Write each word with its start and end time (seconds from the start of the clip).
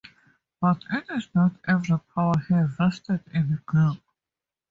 But 0.59 0.81
is 1.11 1.29
not 1.35 1.57
every 1.67 1.99
power 2.15 2.33
here 2.49 2.65
vested 2.75 3.21
in 3.35 3.51
the 3.51 3.61
King? 3.71 4.01